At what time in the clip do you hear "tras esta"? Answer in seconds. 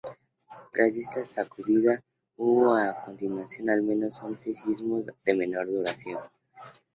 0.71-1.23